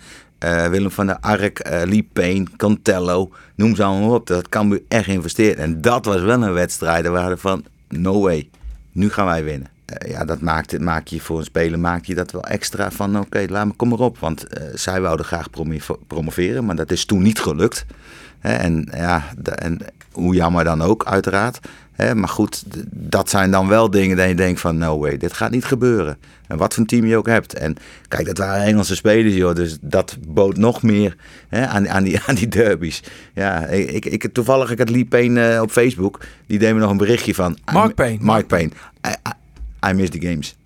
[0.70, 3.30] Willem van der Ark, eh Lee Payne, Cantello.
[3.54, 4.26] Noem ze allemaal op.
[4.26, 5.58] Dat Cambuur echt investeert.
[5.58, 8.48] En dat was wel een wedstrijd we van, no way.
[8.96, 9.68] Nu gaan wij winnen.
[9.84, 13.18] Eh, ja, dat maakt, maak je voor een speler maak je dat wel extra van
[13.18, 14.18] oké, laat me kom maar op.
[14.18, 17.86] Want eh, zij wouden graag promo- promoveren, maar dat is toen niet gelukt.
[18.40, 19.78] En ja, en
[20.12, 21.58] hoe jammer dan ook, uiteraard.
[21.96, 25.50] Maar goed, dat zijn dan wel dingen dat je denkt van no way, dit gaat
[25.50, 26.18] niet gebeuren.
[26.46, 27.54] En wat voor een team je ook hebt.
[27.54, 27.76] En
[28.08, 29.54] kijk, dat waren Engelse spelers, joh.
[29.54, 31.16] Dus dat bood nog meer
[31.50, 33.02] aan, aan, die, aan die derbies.
[33.34, 36.20] Ja, ik, ik, toevallig, ik had Lee Payne eh, op Facebook.
[36.46, 37.58] Die deed me nog een berichtje van...
[37.72, 38.18] Mark Payne.
[38.20, 38.70] Mark Payne.
[39.06, 40.56] I, I, I miss the games.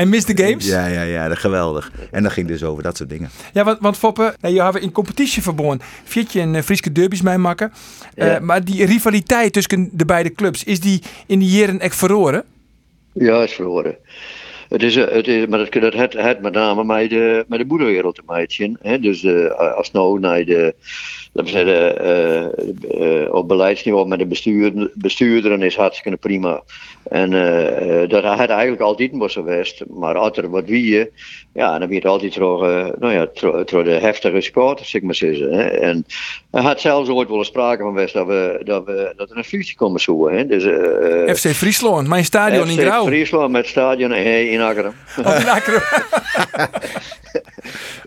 [0.00, 0.66] I miss the games?
[0.66, 1.92] Ja, ja, ja, dat geweldig.
[2.10, 3.30] En dat ging dus over dat soort dingen.
[3.52, 5.80] Ja, want, want Foppe, nou, je hebben in competitie verbonden.
[6.04, 7.72] Vietje en uh, Frieske derbies mij maken.
[8.14, 8.40] Uh, Ja.
[8.40, 12.44] Maar die rivaliteit tussen de beide clubs, is die in die jaren echt verloren?
[13.12, 13.96] Ja, is verloren.
[14.68, 17.58] Het is, eh, het is, maar dat, dat het, het met name met de, met
[17.58, 18.78] de boerenwereld te maken.
[18.82, 18.98] Hè?
[18.98, 20.74] Dus eh, als nou naar de,
[21.32, 21.98] laten we zeggen,
[23.00, 26.62] eh, op beleidsniveau met de bestuur, bestuurderen is hartstikke prima.
[27.10, 27.30] En
[28.08, 29.84] dat had eigenlijk altijd was geweest.
[29.88, 31.10] Maar als er wat wie,
[31.54, 32.60] ja, dan werd het altijd door,
[32.98, 33.28] nou ja,
[33.64, 35.52] door, de heftige supporters, zeg maar zeggen.
[35.52, 35.62] Hè?
[35.62, 36.06] En
[36.50, 39.36] er had zelfs ooit wel eens sprake van geweest dat, we, dat, we, dat er
[39.36, 40.36] een fusie komen zoeken.
[40.36, 40.46] Hè?
[40.46, 40.64] Dus,
[41.38, 43.06] FC Friesland, mijn stadion in FC Grauw.
[43.06, 44.92] Friesland met stadion eh, in.
[45.24, 45.46] Oh,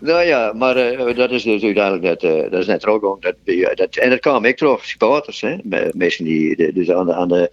[0.00, 3.22] nou ja, maar eh, dat is dus uiteindelijk net, eh, dat is net ook.
[3.22, 3.34] Dat,
[3.74, 5.40] dat, en dat kwam ik toch, supporters.
[5.40, 5.56] Hè?
[5.62, 7.50] Me- Mensen die de- dus aan de, aan de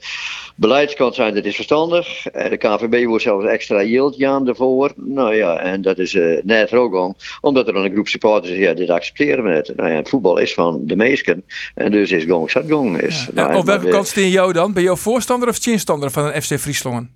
[0.55, 2.25] beleidskant zijn, dat is verstandig.
[2.27, 4.91] Eh, De KVB wordt zelfs extra yield aan ervoor.
[4.95, 7.13] Nou ja, en dat is eh, net ook.
[7.41, 9.73] Omdat er dan een groep supporters is, ja, dit accepteren we net.
[9.75, 11.43] Nou ja, het voetbal is van de meesten.
[11.75, 13.01] En dus is gong, zat gong.
[13.01, 13.27] Is.
[13.33, 14.73] Nou, op welke kant steen jou dan?
[14.73, 17.07] Ben je voorstander of tegenstander van een FC Friesland?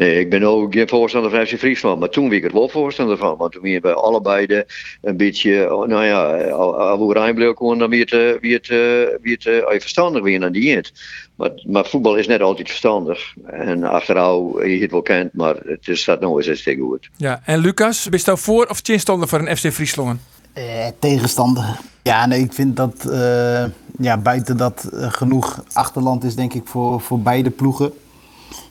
[0.00, 2.68] Nee, ik ben ook geen voorstander van FC Friesland, maar toen was ik er wel
[2.68, 3.36] voorstander van.
[3.36, 4.66] Want toen we bij allebei de
[5.02, 8.68] een beetje, oh, nou ja, al hoe Rijnbleek kon, dan wie het, eh, wie het,
[8.68, 10.92] eh, wie het uh, verstandig weer aan die eind.
[11.36, 13.34] Maar, maar voetbal is net altijd verstandig.
[13.46, 17.10] En achteraf, je het wel kent, maar het is dat nou eens tegen goed.
[17.16, 20.20] Ja, en Lucas, ben je nou voor of tegenstander voor een FC Friesland?
[20.52, 21.78] Eh, tegenstander.
[22.02, 23.64] Ja, nee, ik vind dat uh,
[23.98, 27.92] ja, buiten dat uh, genoeg achterland is, denk ik, voor, voor beide ploegen.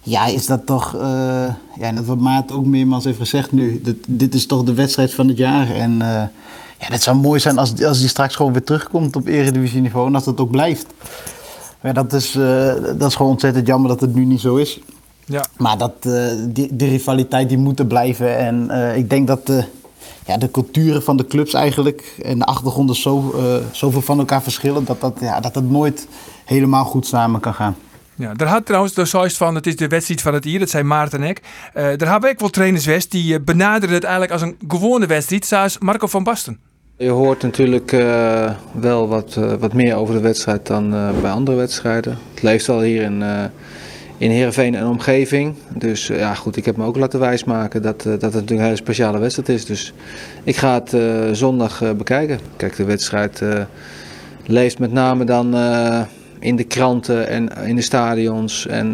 [0.10, 1.02] Ja, is dat toch, uh,
[1.80, 3.82] ja, dat wat Maat ook meermaals heeft gezegd nu.
[3.84, 5.76] Dit, dit is toch de wedstrijd van het jaar.
[5.76, 5.98] En
[6.80, 10.15] ja, het zou mooi zijn als, als die straks gewoon weer terugkomt op eredivisieniveau en
[10.15, 10.86] als dat ook blijft.
[11.82, 12.32] Maar dat is,
[12.98, 14.80] dat is gewoon ontzettend jammer dat het nu niet zo is.
[15.26, 15.45] Ja.
[15.58, 15.93] Maar dat,
[16.50, 18.38] die, die rivaliteit die moet er blijven.
[18.38, 19.52] En ik denk dat
[20.26, 24.41] ja, de culturen van de clubs eigenlijk en de achtergronden zo, uh, zoveel van elkaar
[24.41, 26.08] verschillen dat dat, ja, dat het nooit
[26.45, 27.76] helemaal goed samen kan gaan.
[28.20, 30.70] Ja, daar had trouwens de zoiets van, het is de wedstrijd van het hier, dat
[30.70, 31.42] zei Maarten en ik.
[31.76, 35.06] Uh, daar hebben ik wel trainers west die uh, benaderen het eigenlijk als een gewone
[35.06, 36.60] wedstrijd, zoals Marco van Basten.
[36.98, 40.90] Je hoort natuurlijk uh, wel wat, wat meer over de wedstrijd dan
[41.22, 42.18] bij andere wedstrijden.
[42.34, 43.24] Het leeft al hier in
[44.18, 45.56] in Heerenveen en omgeving.
[45.78, 48.66] Dus eh, ja, goed, ik heb me ook laten wijsmaken dat, dat het natuurlijk een
[48.66, 49.66] hele speciale wedstrijd is.
[49.66, 49.94] Dus
[50.44, 50.96] ik ga het
[51.38, 52.40] zondag bekijken.
[52.56, 53.42] Kijk, de wedstrijd
[54.46, 55.56] leeft met name dan
[56.39, 58.91] in de kranten en in de stadions en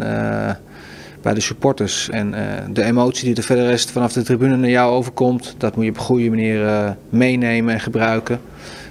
[1.22, 2.10] bij de supporters.
[2.10, 2.34] En
[2.72, 5.90] de emotie die er verder rest vanaf de tribune naar jou overkomt, dat moet je
[5.90, 8.40] op een goede manier meenemen en gebruiken.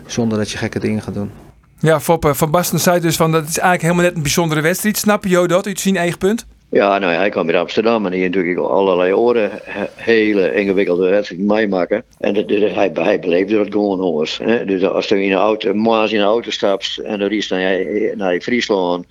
[0.05, 1.31] Zonder dat je gekke dingen gaat doen.
[1.79, 4.97] Ja, Foppe, Van Basten zei dus van dat is eigenlijk helemaal net een bijzondere wedstrijd.
[4.97, 6.45] Snap je dat uit zijn eigen punt?
[6.69, 9.51] Ja, nou hij kwam in Amsterdam en hier natuurlijk allerlei oren
[9.95, 12.03] hele ingewikkelde wedstrijden meemaken.
[12.19, 14.39] En dat, hij, hij beleefde dat gewoon hoors.
[14.65, 17.85] Dus als je in een auto, maas in een auto stapt en dan is naar,
[18.15, 19.05] naar Friesland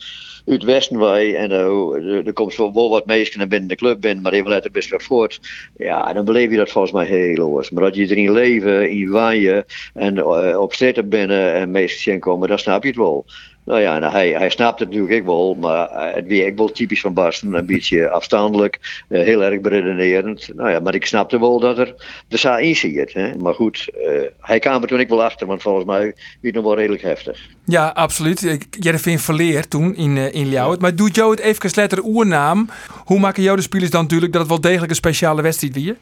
[0.47, 4.33] uit Westenwij en er, er komt wel wat meesten naar binnen de club binnen, maar
[4.33, 5.41] even later best weer voort.
[5.77, 7.71] Ja, dan beleef je dat volgens mij heel los.
[7.71, 9.65] Maar dat je erin leven, in waaien
[9.95, 13.25] en uh, op straat binnen en meesten komen, dan snap je het wel.
[13.65, 17.01] Nou ja, nou, hij, hij snapt het natuurlijk wel, maar het weer ik wel typisch
[17.01, 17.55] van Basten.
[17.55, 20.51] Een beetje afstandelijk, uh, heel erg beredenerend.
[20.55, 21.95] Nou ja, maar ik snapte wel dat er
[22.29, 23.13] de sa in zit.
[23.13, 23.37] Hè?
[23.37, 26.55] Maar goed, uh, hij kwam er toen ik wel achter, want volgens mij was het
[26.55, 27.49] nog wel redelijk heftig.
[27.65, 28.67] Ja, absoluut.
[28.71, 30.81] Jervin verleerd toen in, in Ljouwert.
[30.81, 32.69] Maar doet jou het even letter oernaam?
[33.05, 35.97] Hoe maken jou de spelers dan natuurlijk dat het wel degelijk een speciale wedstrijd weer?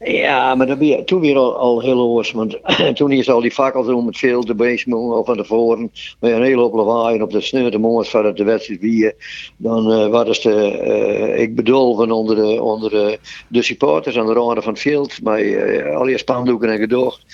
[0.00, 2.32] Ja, maar dat weer, toen weer al, heel hoors.
[2.32, 2.58] Want
[2.94, 5.92] toen is al die fakkels om het veld, de beestmoe of van tevoren.
[6.20, 9.12] Met een hele hoop lawaai op de sneeuw de moord van de wedstrijd wie.
[9.56, 14.26] Dan uh, wat is de, uh, ik bedoel van onder de, onder de, supporters aan
[14.26, 15.22] de randen van het veld.
[15.22, 17.24] Met uh, al die spandoeken en gedocht.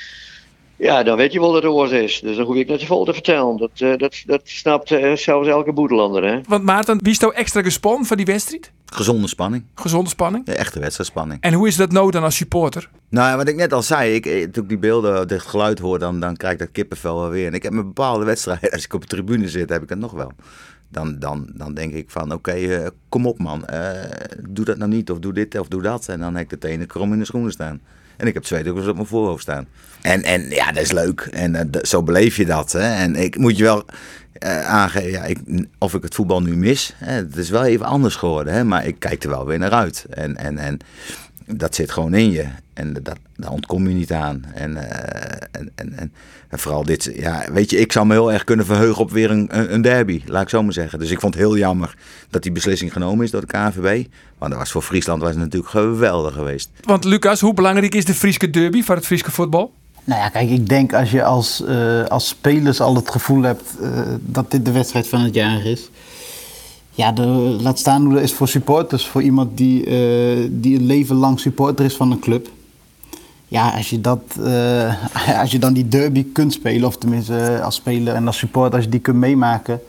[0.84, 2.20] Ja, dan weet je wel dat het oors is.
[2.20, 3.56] Dus dan hoef ik net te vol te vertellen.
[3.56, 6.24] Dat, uh, dat, dat snapt uh, zelfs elke boedelander.
[6.24, 6.40] Hè?
[6.48, 8.72] Want Maarten, wie is nou extra gespannen van die wedstrijd?
[8.86, 9.64] Gezonde spanning.
[9.74, 10.46] Gezonde spanning?
[10.46, 11.40] Ja, echte wedstrijdspanning.
[11.40, 12.90] En hoe is dat nou dan als supporter?
[13.08, 15.98] Nou ja, wat ik net al zei, ik, toen ik die beelden, dit geluid hoor,
[15.98, 17.46] dan, dan krijg ik dat kippenvel wel weer.
[17.46, 19.98] En ik heb met bepaalde wedstrijden, als ik op de tribune zit, heb ik het
[19.98, 20.32] nog wel.
[20.88, 23.64] Dan, dan, dan denk ik van, oké, okay, uh, kom op man,
[24.48, 26.08] doe dat nou niet, of doe dit, of doe dat.
[26.08, 27.80] En dan heb ik het ene krom in de schoenen staan.
[28.16, 29.66] En ik heb twee druppels op mijn voorhoofd staan.
[30.02, 31.20] En, en ja, dat is leuk.
[31.20, 32.72] En uh, zo beleef je dat.
[32.72, 32.94] Hè?
[32.94, 33.84] En ik moet je wel
[34.44, 35.38] uh, aangeven, ja, ik,
[35.78, 36.94] of ik het voetbal nu mis.
[36.96, 38.54] Het is wel even anders geworden.
[38.54, 38.64] Hè?
[38.64, 40.06] Maar ik kijk er wel weer naar uit.
[40.10, 40.78] En, en, en
[41.46, 42.46] dat zit gewoon in je.
[42.72, 44.44] En dat, daar ontkom je niet aan.
[44.54, 44.82] En, uh,
[45.50, 46.12] en, en, en,
[46.48, 49.30] en, vooral dit, ja, weet je, ik zou me heel erg kunnen verheugen op weer
[49.30, 50.98] een, een derby, laat ik zo maar zeggen.
[50.98, 51.94] Dus ik vond het heel jammer
[52.30, 54.06] dat die beslissing genomen is door de KNVB.
[54.38, 56.70] Want dat was voor Friesland was het natuurlijk geweldig geweest.
[56.80, 59.72] Want Lucas, hoe belangrijk is de Frieske derby voor het Frieske voetbal?
[60.04, 63.74] Nou ja, kijk, ik denk als je als, uh, als spelers al het gevoel hebt
[63.80, 65.90] uh, dat dit de wedstrijd van het jaar is.
[66.94, 67.12] Ja,
[67.60, 69.06] laat staan hoe dat is voor supporters.
[69.06, 72.48] Voor iemand die, uh, die een leven lang supporter is van een club.
[73.48, 74.94] Ja, als je, dat, uh,
[75.40, 78.84] als je dan die derby kunt spelen, of tenminste als speler en als supporter, als
[78.84, 79.80] je die kunt meemaken.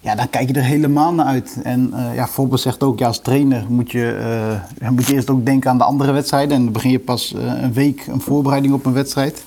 [0.00, 1.58] Ja, dan kijk je er helemaal naar uit.
[1.62, 4.58] En uh, ja, Forbes zegt ook, ja, als trainer moet je,
[4.90, 6.56] moet je eerst ook denken aan de andere wedstrijden.
[6.56, 9.44] En dan begin je pas een week een voorbereiding op een wedstrijd.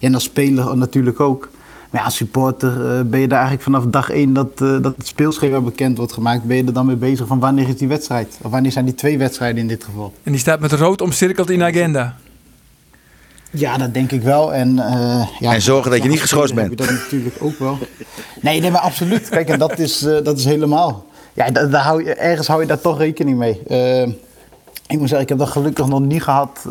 [0.00, 1.50] En als speler natuurlijk ook.
[1.92, 4.94] Maar ja, als supporter uh, ben je daar eigenlijk vanaf dag één dat, uh, dat
[4.96, 7.88] het speelschema bekend wordt gemaakt, ben je er dan mee bezig van wanneer is die
[7.88, 8.38] wedstrijd?
[8.42, 10.12] Of wanneer zijn die twee wedstrijden in dit geval?
[10.22, 12.16] En die staat met rood omcirkeld in de agenda.
[13.50, 14.54] Ja, dat denk ik wel.
[14.54, 16.78] En, uh, ja, en zorgen dat je niet geschorst bent.
[16.78, 17.78] Dat natuurlijk ook wel.
[18.40, 19.28] Nee, nee, maar absoluut.
[19.28, 21.06] Kijk, en dat is, dat is helemaal.
[21.32, 23.60] Ja, daar, daar hou je, ergens hou je daar toch rekening mee.
[24.86, 26.66] ik moet zeggen, ik heb dat gelukkig nog niet gehad.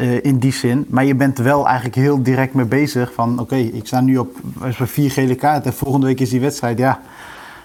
[0.00, 0.86] Uh, in die zin.
[0.88, 3.12] Maar je bent er wel eigenlijk heel direct mee bezig.
[3.14, 4.36] Van oké, okay, ik sta nu op
[4.82, 5.72] vier gele kaarten.
[5.72, 6.78] Volgende week is die wedstrijd.
[6.78, 7.00] Ja,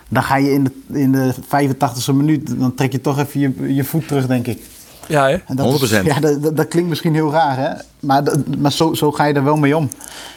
[0.10, 3.74] dan ga je in de, in de 85e minuut, dan trek je toch even je,
[3.76, 4.60] je voet terug, denk ik.
[5.08, 5.38] Ja, hè?
[5.46, 6.04] En dat is- 100%.
[6.06, 7.70] ja, dat, dat, dat klinkt misschien heel raar, hè?
[8.00, 9.90] Maar, dat- maar zo, zo ga je er wel mee om.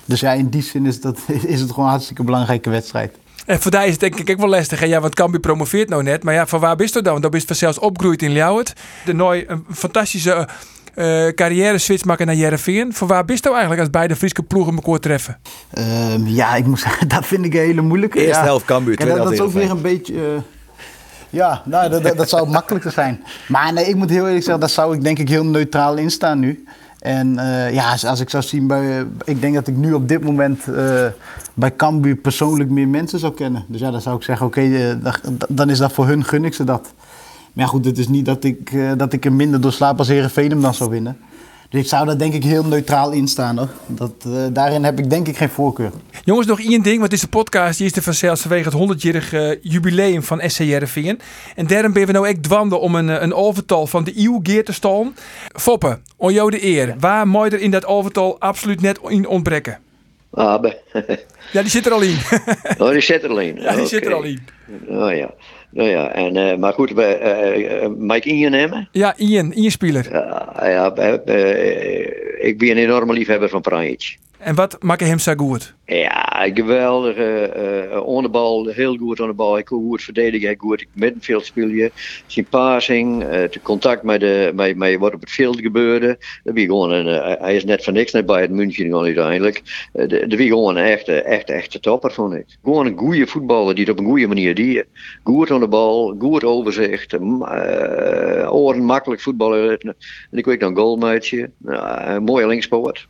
[0.05, 3.17] Dus ja, in die zin is, dat, is het gewoon een hartstikke belangrijke wedstrijd.
[3.47, 4.81] En voor daar is het denk ik ook wel lastig.
[4.81, 4.87] hè.
[4.87, 6.23] Ja, want Cambuur promoveert nou net.
[6.23, 7.11] Maar ja, van waar bist je dan?
[7.11, 8.73] Want dan bist je zelfs opgegroeid in Ljouwert.
[9.05, 10.49] De nooit een fantastische
[10.95, 12.95] eh, carrière switch maken naar Jereveen.
[12.95, 15.39] Voor waar bist je nou eigenlijk als beide Friese ploegen elkaar treffen?
[15.71, 18.19] Ehm, ja, ik moet zeggen, dat vind ik een hele moeilijke.
[18.19, 18.45] Eerste ja.
[18.45, 20.15] helft Cambuur, tweede dat, dat is ook helft weer een beetje...
[20.15, 20.43] eh,
[21.31, 23.25] ja, nou, dat, dat, dat zou makkelijker zijn.
[23.49, 26.11] Maar nee, ik moet heel eerlijk zeggen, daar zou ik denk ik heel neutraal in
[26.11, 26.65] staan nu.
[26.99, 29.07] En eh, ja, als, als ik zou zien bij...
[29.25, 31.07] ik denk dat ik nu op dit moment eh,
[31.55, 33.65] bij Cambuur persoonlijk meer mensen zou kennen.
[33.69, 36.55] Dus ja, dan zou ik zeggen, oké, dan- dan is dat voor hun gun ik
[36.55, 36.93] ze dat.
[37.55, 39.99] Maar ja, goed, het is niet dat ik, eh, dat ik er minder door slaap
[39.99, 41.19] als Heerenveen hem dan zou winnen.
[41.69, 43.59] Dus ik zou daar denk ik heel neutraal in staan.
[43.59, 43.69] Hoor.
[43.87, 45.91] Dat, eh, daarin heb ik denk ik geen voorkeur.
[46.25, 46.99] Jongens, nog één ding.
[46.99, 51.21] Want deze podcast die is er vanzelfs vanwege het 100-jarig eh, jubileum van SC Jereveen.
[51.57, 54.65] En daarom ben we nou echt dwanden om een, een overtal van de eeuw geer
[54.65, 55.15] te staan.
[55.53, 56.95] Foppe, on jou de eer.
[56.99, 59.79] Waar moet je er in dat overtal absoluut net in ontbreken?
[60.35, 60.79] Abe.
[61.53, 62.19] Ja, die zit er al in.
[62.79, 63.61] oh, die zit er al in.
[63.61, 64.47] Ja, die zit er al in.
[64.89, 65.31] Oh ja.
[65.75, 68.89] Nou ja, en, eh, maar goed, bij, eh, eh, Mike Ian nemen?
[68.93, 70.09] Ja, Ian, Ian-speler.
[70.11, 70.87] Ja, ja
[72.41, 74.17] ik ben een enorme liefhebber van Pranjic.
[74.45, 75.75] En wat maakt hem zo goed?
[75.87, 77.17] Ja, geweldig.
[78.01, 78.29] on de
[78.75, 79.53] heel goed aan de bal.
[79.53, 81.91] Hij kon goed verdedigen, hij goed middenveld spelen.
[82.27, 86.19] Zijn passing, eh, het contact met, de, met, met wat op het veld gebeurde.
[86.45, 87.07] Dat gewoon een,
[87.41, 89.63] hij is net van niks naar Bayern München gewoon uiteindelijk.
[89.93, 92.47] De- Dat wie gewoon een echte, echte, echte topper vond ik.
[92.63, 94.85] Gewoon een goede voetballer die het op een goede manier die
[95.23, 97.19] Goed aan de bal, goed overzicht,
[98.51, 99.79] oren makkelijk voetballer.
[99.81, 101.51] En ik weet dan goalmeidje.
[101.67, 103.09] Ja, een mooie linkspoort.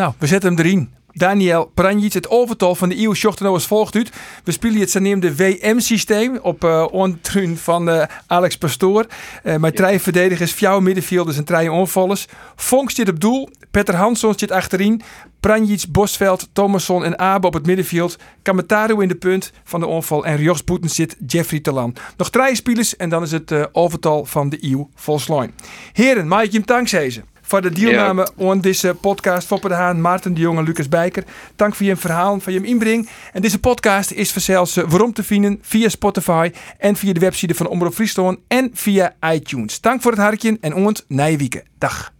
[0.00, 0.92] Nou, we zetten hem erin.
[1.12, 4.10] Daniel Pranjic, het overtal van de eeuw zocht als volgt uit.
[4.44, 9.06] We spelen het zogenaamde WM-systeem op ontruin van eh, Alex Pastoor.
[9.42, 12.26] Eh met drie verdedigers, vier middenvelders en drie onvallers.
[12.56, 15.02] Vonk zit op doel, Petter Hansson zit achterin.
[15.40, 18.16] Pranjic, Bosveld, Thomasson en Abe op het middenveld.
[18.42, 20.24] Kamataru in de punt van de onval.
[20.24, 21.94] En Jos Boeten zit Jeffrey Talan.
[22.16, 25.54] Nog drie spelers en dan is het overtal van de eeuw volslijn.
[25.92, 29.46] Heren, mag ik je hem dankzeggen voor de deelname aan deze podcast.
[29.46, 31.24] Foppe de Haan, Maarten de Jong en Lucas Bijker.
[31.56, 33.08] Dank voor je verhaal, voor je inbreng.
[33.32, 37.54] En deze podcast is vanzelfs eh, waarom te vinden via Spotify en via de website
[37.54, 39.80] van Omroep Friesland en via iTunes.
[39.80, 41.62] Dank voor het hartje en ont Nijwieken.
[41.78, 42.12] Dag.